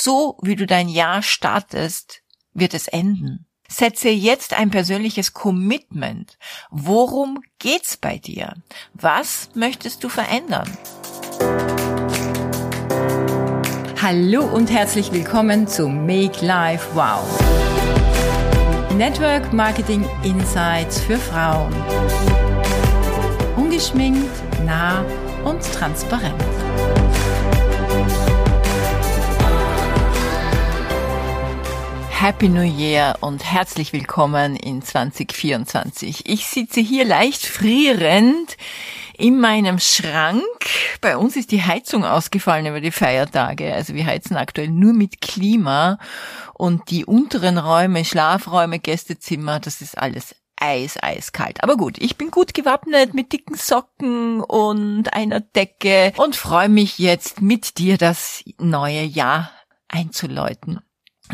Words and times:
so 0.00 0.38
wie 0.42 0.54
du 0.54 0.66
dein 0.66 0.88
Jahr 0.88 1.22
startest, 1.22 2.22
wird 2.54 2.72
es 2.72 2.86
enden. 2.86 3.46
Setze 3.68 4.08
jetzt 4.08 4.54
ein 4.54 4.70
persönliches 4.70 5.34
Commitment. 5.34 6.38
Worum 6.70 7.40
geht's 7.58 7.96
bei 7.96 8.16
dir? 8.16 8.54
Was 8.94 9.50
möchtest 9.54 10.04
du 10.04 10.08
verändern? 10.08 10.70
Hallo 14.00 14.44
und 14.44 14.70
herzlich 14.70 15.12
willkommen 15.12 15.66
zu 15.66 15.88
Make 15.88 16.46
Life 16.46 16.86
Wow. 16.94 17.26
Network 18.94 19.52
Marketing 19.52 20.08
Insights 20.22 21.00
für 21.00 21.18
Frauen. 21.18 21.74
Ungeschminkt, 23.56 24.30
nah 24.64 25.04
und 25.44 25.60
transparent. 25.74 26.42
Happy 32.28 32.50
New 32.50 32.60
Year 32.60 33.16
und 33.22 33.42
herzlich 33.42 33.94
willkommen 33.94 34.54
in 34.54 34.82
2024. 34.82 36.28
Ich 36.28 36.46
sitze 36.46 36.80
hier 36.80 37.06
leicht 37.06 37.46
frierend 37.46 38.58
in 39.16 39.40
meinem 39.40 39.78
Schrank. 39.78 40.44
Bei 41.00 41.16
uns 41.16 41.36
ist 41.36 41.52
die 41.52 41.62
Heizung 41.62 42.04
ausgefallen 42.04 42.66
über 42.66 42.82
die 42.82 42.90
Feiertage. 42.90 43.72
Also 43.72 43.94
wir 43.94 44.04
heizen 44.04 44.36
aktuell 44.36 44.68
nur 44.68 44.92
mit 44.92 45.22
Klima 45.22 45.98
und 46.52 46.90
die 46.90 47.06
unteren 47.06 47.56
Räume, 47.56 48.04
Schlafräume, 48.04 48.78
Gästezimmer, 48.78 49.58
das 49.58 49.80
ist 49.80 49.96
alles 49.96 50.36
eis, 50.56 51.02
eiskalt. 51.02 51.64
Aber 51.64 51.78
gut, 51.78 51.96
ich 51.96 52.18
bin 52.18 52.30
gut 52.30 52.52
gewappnet 52.52 53.14
mit 53.14 53.32
dicken 53.32 53.54
Socken 53.54 54.42
und 54.42 55.14
einer 55.14 55.40
Decke 55.40 56.12
und 56.18 56.36
freue 56.36 56.68
mich 56.68 56.98
jetzt 56.98 57.40
mit 57.40 57.78
dir 57.78 57.96
das 57.96 58.44
neue 58.58 59.02
Jahr 59.02 59.50
einzuläuten. 59.88 60.80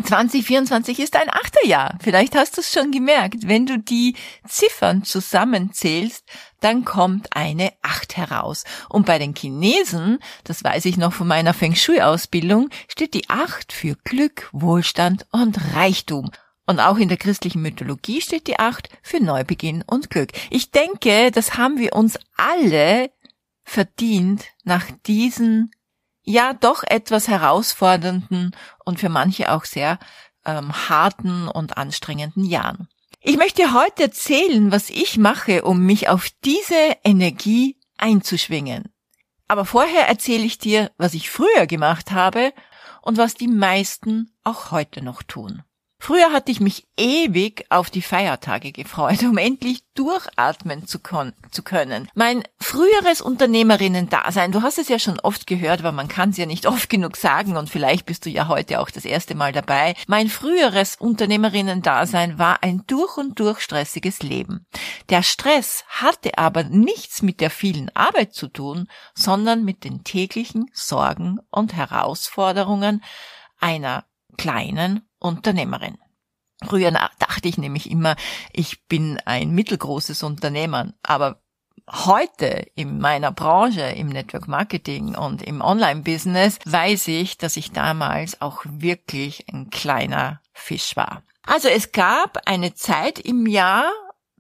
2024 0.03 0.99
ist 0.99 1.17
ein 1.17 1.31
Achterjahr. 1.31 1.99
Vielleicht 2.03 2.35
hast 2.35 2.57
du 2.57 2.61
es 2.61 2.73
schon 2.73 2.91
gemerkt. 2.91 3.47
Wenn 3.47 3.67
du 3.67 3.79
die 3.79 4.17
Ziffern 4.47 5.05
zusammenzählst, 5.05 6.25
dann 6.61 6.85
kommt 6.85 7.37
eine 7.37 7.73
Acht 7.83 8.17
heraus. 8.17 8.65
Und 8.89 9.07
bei 9.07 9.19
den 9.19 9.35
Chinesen, 9.35 10.19
das 10.43 10.65
weiß 10.65 10.85
ich 10.87 10.97
noch 10.97 11.13
von 11.13 11.29
meiner 11.29 11.55
Feng 11.55 11.75
Shui-Ausbildung, 11.75 12.71
steht 12.89 13.15
die 13.15 13.31
Acht 13.31 13.73
für 13.73 13.97
Glück, 14.05 14.49
Wohlstand 14.53 15.27
und 15.31 15.59
Reichtum. 15.75 16.31
Und 16.67 16.81
auch 16.81 16.97
in 16.97 17.09
der 17.09 17.19
christlichen 17.19 17.63
Mythologie 17.63 18.21
steht 18.21 18.47
die 18.47 18.59
Acht 18.59 18.89
für 19.03 19.23
Neubeginn 19.23 19.85
und 19.87 20.11
Glück. 20.11 20.31
Ich 20.51 20.71
denke, 20.71 21.31
das 21.31 21.57
haben 21.57 21.79
wir 21.79 21.93
uns 21.93 22.19
alle 22.37 23.11
verdient 23.63 24.45
nach 24.65 24.87
diesen 25.07 25.71
ja 26.25 26.55
doch 26.55 26.83
etwas 26.83 27.29
herausfordernden 27.29 28.57
und 28.85 28.99
für 28.99 29.09
manche 29.09 29.53
auch 29.53 29.65
sehr 29.65 29.99
ähm, 30.45 30.73
harten 30.89 31.49
und 31.49 31.77
anstrengenden 31.77 32.45
Jahren. 32.45 32.89
Ich 33.21 33.37
möchte 33.37 33.73
heute 33.73 34.05
erzählen, 34.05 34.71
was 34.71 34.91
ich 34.91 35.17
mache, 35.17 35.63
um 35.63 35.81
mich 35.87 36.09
auf 36.09 36.29
diese 36.45 36.97
Energie 37.05 37.79
einzuschwingen. 37.97 38.93
Aber 39.49 39.65
vorher 39.65 40.09
erzähle 40.09 40.45
ich 40.45 40.59
dir, 40.59 40.91
was 40.99 41.15
ich 41.15 41.31
früher 41.31 41.67
gemacht 41.67 42.11
habe 42.11 42.53
und 43.03 43.17
was 43.17 43.35
die 43.35 43.49
meisten 43.49 44.35
auch 44.43 44.71
heute 44.71 45.03
noch 45.03 45.23
tun. 45.23 45.63
Früher 46.05 46.33
hatte 46.33 46.53
ich 46.53 46.61
mich 46.61 46.87
ewig 46.99 47.65
auf 47.71 47.89
die 47.89 48.03
Feiertage 48.03 48.73
gefreut, 48.73 49.23
um 49.23 49.39
endlich 49.39 49.85
durchatmen 49.95 50.87
zu, 50.87 50.99
zu, 51.51 51.63
können. 51.63 52.11
Mein 52.15 52.43
früheres 52.61 53.23
Unternehmerinnen-Dasein, 53.23 54.53
du 54.53 54.61
hast 54.61 54.77
es 54.77 54.91
ja 54.91 54.99
schon 54.99 55.19
oft 55.21 55.47
gehört, 55.47 55.81
aber 55.81 55.93
man 55.93 56.09
kann 56.09 56.29
es 56.29 56.37
ja 56.37 56.45
nicht 56.45 56.67
oft 56.67 56.91
genug 56.91 57.17
sagen 57.17 57.57
und 57.57 57.71
vielleicht 57.71 58.05
bist 58.05 58.27
du 58.27 58.29
ja 58.29 58.49
heute 58.49 58.81
auch 58.81 58.91
das 58.91 59.07
erste 59.07 59.35
Mal 59.35 59.53
dabei. 59.53 59.95
Mein 60.07 60.29
früheres 60.29 60.97
Unternehmerinnen-Dasein 60.97 62.39
war 62.39 62.63
ein 62.63 62.83
durch 62.87 63.17
und 63.17 63.41
durch 63.41 63.61
stressiges 63.61 64.23
Leben. 64.23 64.67
Der 65.09 65.23
Stress 65.23 65.85
hatte 65.89 66.37
aber 66.37 66.65
nichts 66.65 67.23
mit 67.23 67.41
der 67.41 67.49
vielen 67.49 67.89
Arbeit 67.97 68.35
zu 68.35 68.49
tun, 68.49 68.89
sondern 69.15 69.65
mit 69.65 69.85
den 69.85 70.05
täglichen 70.05 70.71
Sorgen 70.75 71.39
und 71.51 71.73
Herausforderungen 71.73 73.03
einer 73.59 74.05
kleinen 74.37 75.09
Unternehmerin. 75.25 75.99
Früher 76.63 76.91
dachte 76.91 77.49
ich 77.49 77.59
nämlich 77.59 77.91
immer, 77.91 78.17
ich 78.53 78.87
bin 78.87 79.19
ein 79.25 79.51
mittelgroßes 79.51 80.23
Unternehmen, 80.23 80.95
aber 81.03 81.43
heute 81.91 82.67
in 82.75 82.99
meiner 82.99 83.33
Branche, 83.33 83.83
im 83.83 84.09
Network 84.09 84.49
Marketing 84.49 85.15
und 85.15 85.43
im 85.43 85.61
Online-Business, 85.61 86.59
weiß 86.65 87.09
ich, 87.09 87.39
dass 87.39 87.57
ich 87.57 87.73
damals 87.73 88.41
auch 88.41 88.63
wirklich 88.65 89.47
ein 89.53 89.71
kleiner 89.71 90.41
Fisch 90.53 90.97
war. 90.97 91.23
Also 91.47 91.69
es 91.69 91.93
gab 91.93 92.47
eine 92.47 92.75
Zeit 92.75 93.19
im 93.19 93.47
Jahr, 93.47 93.91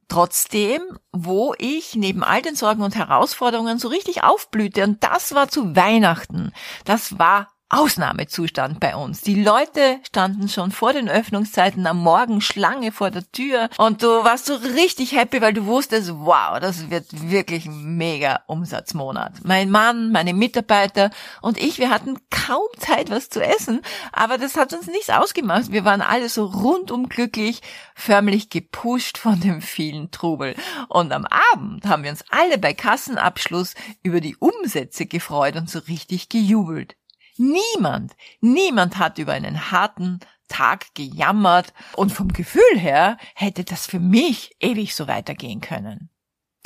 trotzdem, 0.08 0.80
wo 1.12 1.54
ich 1.58 1.96
neben 1.96 2.22
all 2.22 2.40
den 2.40 2.56
Sorgen 2.56 2.82
und 2.82 2.94
Herausforderungen 2.94 3.78
so 3.78 3.88
richtig 3.88 4.22
aufblühte 4.22 4.84
und 4.84 5.02
das 5.02 5.34
war 5.34 5.48
zu 5.48 5.74
Weihnachten. 5.76 6.52
Das 6.84 7.18
war 7.18 7.48
Ausnahmezustand 7.74 8.78
bei 8.78 8.94
uns. 8.94 9.22
Die 9.22 9.42
Leute 9.42 9.98
standen 10.06 10.48
schon 10.48 10.70
vor 10.70 10.92
den 10.92 11.08
Öffnungszeiten 11.08 11.86
am 11.88 11.98
Morgen 11.98 12.40
Schlange 12.40 12.92
vor 12.92 13.10
der 13.10 13.30
Tür 13.32 13.68
und 13.78 14.00
du 14.02 14.06
warst 14.06 14.46
so 14.46 14.54
richtig 14.54 15.16
happy, 15.16 15.42
weil 15.42 15.52
du 15.52 15.66
wusstest, 15.66 16.12
wow, 16.14 16.60
das 16.60 16.88
wird 16.88 17.06
wirklich 17.30 17.66
ein 17.66 17.96
mega 17.96 18.42
Umsatzmonat. 18.46 19.40
Mein 19.42 19.70
Mann, 19.70 20.12
meine 20.12 20.34
Mitarbeiter 20.34 21.10
und 21.42 21.58
ich, 21.58 21.78
wir 21.78 21.90
hatten 21.90 22.18
kaum 22.30 22.68
Zeit, 22.78 23.10
was 23.10 23.28
zu 23.28 23.44
essen, 23.44 23.82
aber 24.12 24.38
das 24.38 24.56
hat 24.56 24.72
uns 24.72 24.86
nichts 24.86 25.10
ausgemacht. 25.10 25.72
Wir 25.72 25.84
waren 25.84 26.00
alle 26.00 26.28
so 26.28 26.46
rundum 26.46 27.08
glücklich, 27.08 27.60
förmlich 27.96 28.50
gepusht 28.50 29.18
von 29.18 29.40
dem 29.40 29.60
vielen 29.60 30.12
Trubel. 30.12 30.54
Und 30.88 31.12
am 31.12 31.26
Abend 31.52 31.86
haben 31.86 32.04
wir 32.04 32.10
uns 32.10 32.24
alle 32.30 32.58
bei 32.58 32.72
Kassenabschluss 32.72 33.74
über 34.04 34.20
die 34.20 34.36
Umsätze 34.36 35.06
gefreut 35.06 35.56
und 35.56 35.68
so 35.68 35.80
richtig 35.80 36.28
gejubelt. 36.28 36.94
Niemand, 37.36 38.14
niemand 38.40 38.98
hat 38.98 39.18
über 39.18 39.32
einen 39.32 39.70
harten 39.70 40.20
Tag 40.48 40.94
gejammert 40.94 41.72
und 41.96 42.10
vom 42.10 42.28
Gefühl 42.28 42.78
her 42.78 43.18
hätte 43.34 43.64
das 43.64 43.86
für 43.86 43.98
mich 43.98 44.54
ewig 44.60 44.94
so 44.94 45.08
weitergehen 45.08 45.60
können. 45.60 46.10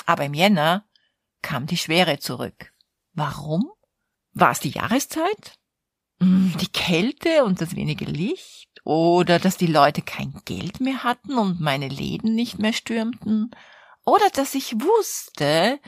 Aber 0.04 0.24
im 0.24 0.34
Jänner 0.34 0.84
kam 1.42 1.66
die 1.66 1.76
Schwere 1.76 2.18
zurück. 2.18 2.72
Warum? 3.12 3.70
War 4.32 4.50
es 4.50 4.60
die 4.60 4.70
Jahreszeit? 4.70 5.58
Hm, 6.20 6.54
die 6.60 6.68
Kälte 6.68 7.44
und 7.44 7.60
das 7.60 7.76
wenige 7.76 8.04
Licht? 8.04 8.68
Oder 8.84 9.38
dass 9.38 9.56
die 9.56 9.66
Leute 9.66 10.02
kein 10.02 10.40
Geld 10.44 10.80
mehr 10.80 11.04
hatten 11.04 11.38
und 11.38 11.60
meine 11.60 11.88
Läden 11.88 12.34
nicht 12.34 12.58
mehr 12.58 12.72
stürmten? 12.72 13.50
Oder 14.04 14.28
dass 14.30 14.54
ich 14.54 14.74
wusste, 14.80 15.78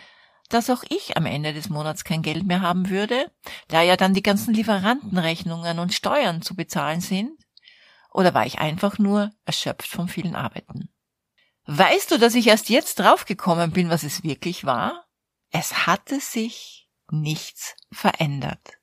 dass 0.50 0.70
auch 0.70 0.84
ich 0.88 1.16
am 1.16 1.26
Ende 1.26 1.52
des 1.52 1.68
Monats 1.68 2.04
kein 2.04 2.22
Geld 2.22 2.44
mehr 2.44 2.60
haben 2.60 2.90
würde, 2.90 3.30
da 3.68 3.82
ja 3.82 3.96
dann 3.96 4.14
die 4.14 4.22
ganzen 4.22 4.54
Lieferantenrechnungen 4.54 5.78
und 5.78 5.94
Steuern 5.94 6.42
zu 6.42 6.54
bezahlen 6.54 7.00
sind? 7.00 7.32
Oder 8.12 8.34
war 8.34 8.44
ich 8.44 8.58
einfach 8.58 8.98
nur 8.98 9.30
erschöpft 9.44 9.88
vom 9.88 10.08
vielen 10.08 10.34
Arbeiten? 10.34 10.90
Weißt 11.66 12.10
du, 12.10 12.18
dass 12.18 12.34
ich 12.34 12.48
erst 12.48 12.68
jetzt 12.68 12.98
draufgekommen 12.98 13.70
bin, 13.70 13.90
was 13.90 14.02
es 14.02 14.24
wirklich 14.24 14.64
war? 14.64 15.06
Es 15.50 15.86
hatte 15.86 16.20
sich 16.20 16.88
nichts 17.10 17.76
verändert. 17.92 18.78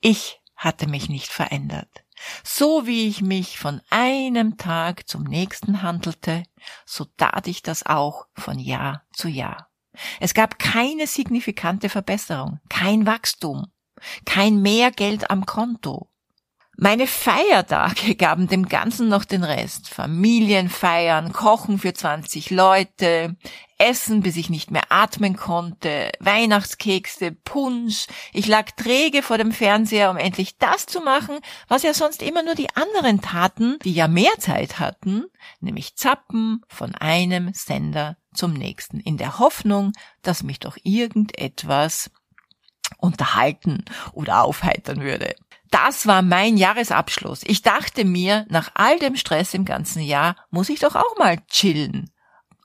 Ich 0.00 0.40
hatte 0.54 0.86
mich 0.86 1.08
nicht 1.08 1.28
verändert. 1.28 2.04
So 2.44 2.86
wie 2.86 3.08
ich 3.08 3.20
mich 3.20 3.58
von 3.58 3.80
einem 3.90 4.56
Tag 4.56 5.08
zum 5.08 5.24
nächsten 5.24 5.82
handelte, 5.82 6.44
so 6.86 7.04
tat 7.04 7.48
ich 7.48 7.62
das 7.62 7.84
auch 7.84 8.26
von 8.34 8.58
Jahr 8.60 9.04
zu 9.12 9.28
Jahr. 9.28 9.71
Es 10.20 10.34
gab 10.34 10.58
keine 10.58 11.06
signifikante 11.06 11.88
Verbesserung, 11.88 12.60
kein 12.68 13.06
Wachstum, 13.06 13.66
kein 14.24 14.62
mehr 14.62 14.90
Geld 14.90 15.30
am 15.30 15.46
Konto. 15.46 16.08
Meine 16.76 17.06
Feiertage 17.06 18.14
gaben 18.16 18.48
dem 18.48 18.66
Ganzen 18.68 19.08
noch 19.08 19.24
den 19.24 19.44
Rest. 19.44 19.88
Familienfeiern, 19.88 21.32
Kochen 21.32 21.78
für 21.78 21.92
20 21.92 22.50
Leute, 22.50 23.36
Essen, 23.76 24.22
bis 24.22 24.36
ich 24.36 24.48
nicht 24.48 24.70
mehr 24.70 24.84
atmen 24.88 25.36
konnte, 25.36 26.10
Weihnachtskekse, 26.18 27.32
Punsch. 27.32 28.06
Ich 28.32 28.46
lag 28.46 28.70
träge 28.70 29.22
vor 29.22 29.38
dem 29.38 29.52
Fernseher, 29.52 30.10
um 30.10 30.16
endlich 30.16 30.56
das 30.56 30.86
zu 30.86 31.00
machen, 31.00 31.38
was 31.68 31.82
ja 31.82 31.92
sonst 31.92 32.22
immer 32.22 32.42
nur 32.42 32.54
die 32.54 32.74
anderen 32.74 33.20
taten, 33.20 33.78
die 33.84 33.92
ja 33.92 34.08
mehr 34.08 34.38
Zeit 34.38 34.78
hatten, 34.78 35.26
nämlich 35.60 35.96
zappen 35.96 36.62
von 36.68 36.94
einem 36.94 37.52
Sender 37.52 38.16
zum 38.32 38.52
nächsten, 38.52 39.00
in 39.00 39.16
der 39.16 39.38
Hoffnung, 39.38 39.92
dass 40.22 40.42
mich 40.42 40.60
doch 40.60 40.76
irgendetwas 40.82 42.10
unterhalten 42.98 43.84
oder 44.12 44.42
aufheitern 44.42 45.00
würde. 45.00 45.34
Das 45.70 46.06
war 46.06 46.20
mein 46.20 46.58
Jahresabschluss. 46.58 47.40
Ich 47.44 47.62
dachte 47.62 48.04
mir, 48.04 48.44
nach 48.50 48.70
all 48.74 48.98
dem 48.98 49.16
Stress 49.16 49.54
im 49.54 49.64
ganzen 49.64 50.02
Jahr 50.02 50.36
muss 50.50 50.68
ich 50.68 50.80
doch 50.80 50.94
auch 50.94 51.16
mal 51.18 51.38
chillen, 51.46 52.10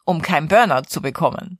um 0.04 0.22
kein 0.22 0.50
Burnout 0.50 0.88
zu 0.90 1.02
bekommen. 1.02 1.60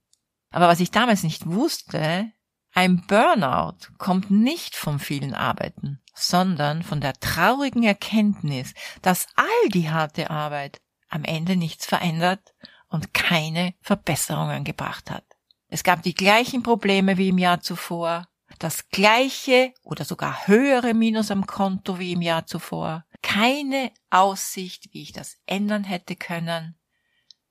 Aber 0.52 0.68
was 0.68 0.82
ich 0.82 0.92
damals 0.92 1.24
nicht 1.24 1.46
wusste, 1.46 2.32
ein 2.74 3.06
Burnout 3.08 3.78
kommt 3.98 4.30
nicht 4.30 4.76
vom 4.76 5.00
vielen 5.00 5.34
Arbeiten, 5.34 6.02
sondern 6.14 6.84
von 6.84 7.00
der 7.00 7.14
traurigen 7.14 7.84
Erkenntnis, 7.84 8.74
dass 9.02 9.28
all 9.36 9.70
die 9.70 9.90
harte 9.90 10.30
Arbeit 10.30 10.82
am 11.10 11.24
Ende 11.24 11.56
nichts 11.56 11.86
verändert 11.86 12.54
und 12.90 13.14
keine 13.14 13.74
Verbesserungen 13.82 14.64
gebracht 14.64 15.12
hat. 15.12 15.26
Es 15.70 15.84
gab 15.84 16.02
die 16.04 16.16
gleichen 16.16 16.64
Probleme 16.64 17.18
wie 17.18 17.30
im 17.30 17.38
Jahr 17.38 17.62
zuvor, 17.62 18.28
das 18.60 18.90
gleiche 18.90 19.74
oder 19.84 20.06
sogar 20.06 20.48
höhere 20.48 20.94
Minus 20.94 21.32
am 21.32 21.46
Konto 21.46 22.00
wie 22.00 22.14
im 22.14 22.22
Jahr 22.22 22.46
zuvor, 22.46 23.06
keine 23.22 23.92
Aussicht, 24.10 24.94
wie 24.94 25.04
ich 25.04 25.12
das 25.12 25.38
ändern 25.46 25.84
hätte 25.84 26.16
können. 26.16 26.80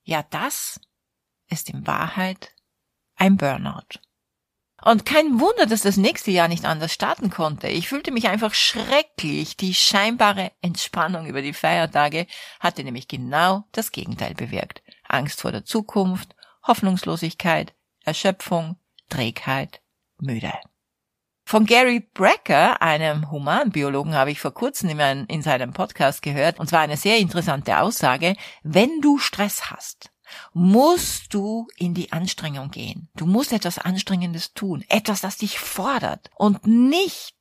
Ja, 0.02 0.22
das 0.22 0.80
ist 1.48 1.70
in 1.70 1.86
Wahrheit 1.86 2.54
ein 3.16 3.36
Burnout. 3.36 4.00
Und 4.82 5.06
kein 5.06 5.40
Wunder, 5.40 5.66
dass 5.66 5.82
das 5.82 5.96
nächste 5.96 6.30
Jahr 6.30 6.48
nicht 6.48 6.64
anders 6.64 6.92
starten 6.92 7.30
konnte. 7.30 7.66
Ich 7.66 7.88
fühlte 7.88 8.12
mich 8.12 8.28
einfach 8.28 8.54
schrecklich. 8.54 9.56
Die 9.56 9.74
scheinbare 9.74 10.52
Entspannung 10.60 11.26
über 11.26 11.42
die 11.42 11.54
Feiertage 11.54 12.26
hatte 12.60 12.84
nämlich 12.84 13.08
genau 13.08 13.64
das 13.72 13.90
Gegenteil 13.90 14.34
bewirkt. 14.34 14.82
Angst 15.08 15.41
vor 15.41 15.53
der 15.53 15.64
Zukunft, 15.64 16.35
Hoffnungslosigkeit, 16.67 17.75
Erschöpfung, 18.05 18.76
Trägheit, 19.08 19.81
müde. 20.19 20.53
Von 21.44 21.64
Gary 21.64 22.00
Brecker, 22.00 22.82
einem 22.82 23.31
Humanbiologen, 23.31 24.14
habe 24.14 24.32
ich 24.32 24.41
vor 24.41 24.53
kurzem 24.53 24.99
in, 24.99 25.26
in 25.26 25.43
seinem 25.43 25.73
Podcast 25.73 26.23
gehört, 26.23 26.58
und 26.58 26.69
zwar 26.69 26.81
eine 26.81 26.97
sehr 26.97 27.19
interessante 27.19 27.79
Aussage, 27.79 28.35
wenn 28.64 29.00
du 29.00 29.19
Stress 29.19 29.70
hast, 29.70 30.11
musst 30.53 31.32
du 31.32 31.69
in 31.76 31.94
die 31.94 32.11
Anstrengung 32.11 32.73
gehen. 32.73 33.08
Du 33.14 33.26
musst 33.26 33.53
etwas 33.53 33.79
Anstrengendes 33.79 34.55
tun, 34.55 34.85
etwas, 34.88 35.20
das 35.20 35.37
dich 35.37 35.61
fordert 35.61 36.31
und 36.35 36.67
nicht 36.67 37.37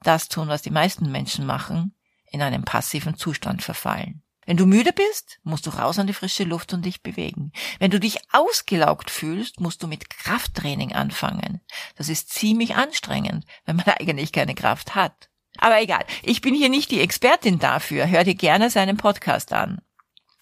das 0.00 0.28
tun, 0.28 0.48
was 0.48 0.62
die 0.62 0.70
meisten 0.70 1.10
Menschen 1.12 1.46
machen, 1.46 1.94
in 2.26 2.42
einen 2.42 2.64
passiven 2.64 3.16
Zustand 3.16 3.62
verfallen. 3.62 4.22
Wenn 4.44 4.56
du 4.56 4.66
müde 4.66 4.92
bist, 4.92 5.38
musst 5.44 5.66
du 5.66 5.70
raus 5.70 5.98
an 5.98 6.06
die 6.06 6.12
frische 6.12 6.44
Luft 6.44 6.72
und 6.72 6.84
dich 6.84 7.02
bewegen. 7.02 7.52
Wenn 7.78 7.90
du 7.90 8.00
dich 8.00 8.18
ausgelaugt 8.32 9.10
fühlst, 9.10 9.60
musst 9.60 9.82
du 9.82 9.86
mit 9.86 10.10
Krafttraining 10.10 10.92
anfangen. 10.92 11.60
Das 11.96 12.08
ist 12.08 12.30
ziemlich 12.30 12.74
anstrengend, 12.74 13.44
wenn 13.64 13.76
man 13.76 13.86
eigentlich 14.00 14.32
keine 14.32 14.54
Kraft 14.54 14.94
hat. 14.94 15.28
Aber 15.58 15.80
egal, 15.80 16.04
ich 16.22 16.40
bin 16.40 16.54
hier 16.54 16.68
nicht 16.68 16.90
die 16.90 17.00
Expertin 17.00 17.58
dafür. 17.58 18.08
Hör 18.08 18.24
dir 18.24 18.34
gerne 18.34 18.70
seinen 18.70 18.96
Podcast 18.96 19.52
an. 19.52 19.80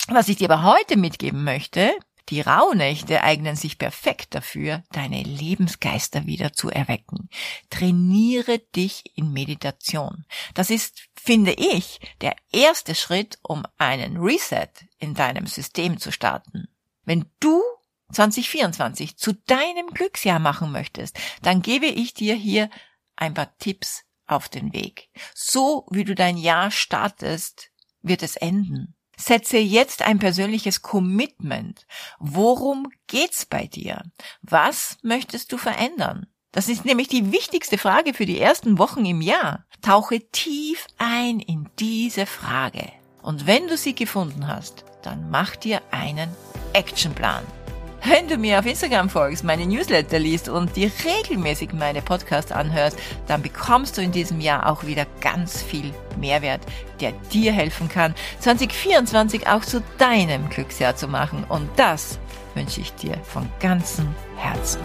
Was 0.08 0.29
ich 0.29 0.37
dir 0.37 0.50
aber 0.50 0.62
heute 0.62 0.96
mitgeben 0.96 1.44
möchte, 1.44 1.93
die 2.31 2.41
Rauhnächte 2.41 3.23
eignen 3.23 3.56
sich 3.56 3.79
perfekt 3.79 4.35
dafür, 4.35 4.85
deine 4.93 5.23
Lebensgeister 5.23 6.27
wieder 6.27 6.53
zu 6.53 6.71
erwecken. 6.71 7.29
Trainiere 7.71 8.61
dich 8.75 9.17
in 9.17 9.32
Meditation. 9.32 10.25
Das 10.55 10.71
ist, 10.71 11.09
finde 11.15 11.53
ich, 11.53 12.00
der 12.21 12.37
erste 12.53 12.94
Schritt, 12.94 13.38
um 13.43 13.65
einen 13.79 14.17
Reset 14.17 14.69
in 14.99 15.15
deinem 15.15 15.47
System 15.47 15.99
zu 15.99 16.12
starten. 16.12 16.69
Wenn 17.05 17.27
du 17.41 17.61
2024 18.12 19.17
zu 19.17 19.35
deinem 19.35 19.88
Glücksjahr 19.88 20.38
machen 20.38 20.73
möchtest, 20.73 21.19
dann 21.43 21.62
gebe 21.62 21.87
ich 21.87 22.15
dir 22.15 22.35
hier 22.35 22.71
ein 23.17 23.35
paar 23.35 23.56
Tipps 23.59 24.05
auf 24.27 24.49
den 24.49 24.73
Weg. 24.73 25.11
So 25.35 25.87
wie 25.91 26.05
du 26.05 26.15
dein 26.15 26.37
Jahr 26.37 26.71
startest, 26.71 27.71
wird 28.03 28.23
es 28.23 28.37
enden. 28.37 28.94
Setze 29.20 29.58
jetzt 29.58 30.02
ein 30.02 30.19
persönliches 30.19 30.82
Commitment. 30.82 31.87
Worum 32.19 32.88
geht's 33.06 33.44
bei 33.44 33.67
dir? 33.67 34.02
Was 34.43 34.96
möchtest 35.02 35.52
du 35.52 35.58
verändern? 35.58 36.26
Das 36.52 36.69
ist 36.69 36.84
nämlich 36.84 37.08
die 37.08 37.31
wichtigste 37.31 37.78
Frage 37.78 38.14
für 38.14 38.26
die 38.26 38.40
ersten 38.40 38.78
Wochen 38.78 39.05
im 39.05 39.20
Jahr. 39.20 39.67
Tauche 39.82 40.20
tief 40.32 40.87
ein 40.99 41.38
in 41.38 41.69
diese 41.78 42.26
Frage. 42.26 42.90
Und 43.22 43.46
wenn 43.46 43.69
du 43.69 43.76
sie 43.76 43.94
gefunden 43.94 44.49
hast, 44.49 44.84
dann 45.02 45.31
mach 45.31 45.55
dir 45.55 45.82
einen 45.90 46.31
Actionplan. 46.72 47.44
Wenn 48.02 48.29
du 48.29 48.38
mir 48.38 48.58
auf 48.58 48.67
Instagram 48.67 49.11
folgst, 49.11 49.44
meine 49.44 49.67
Newsletter 49.67 50.19
liest 50.19 50.49
und 50.49 50.75
dir 50.75 50.91
regelmäßig 51.05 51.73
meine 51.75 52.00
Podcasts 52.00 52.50
anhörst, 52.50 52.99
dann 53.26 53.43
bekommst 53.43 53.99
du 53.99 54.02
in 54.02 54.11
diesem 54.11 54.41
Jahr 54.41 54.70
auch 54.70 54.85
wieder 54.85 55.06
ganz 55.20 55.62
viel 55.62 55.93
Mehrwert, 56.19 56.62
der 57.00 57.12
dir 57.32 57.52
helfen 57.52 57.88
kann, 57.88 58.14
2024 58.41 59.49
auch 59.49 59.64
zu 59.64 59.82
deinem 59.99 60.49
Glücksjahr 60.49 60.97
zu 60.97 61.08
machen. 61.08 61.44
Und 61.49 61.69
das 61.76 62.19
wünsche 62.55 62.81
ich 62.81 62.94
dir 62.94 63.19
von 63.23 63.49
ganzem 63.61 64.14
Herzen. 64.37 64.81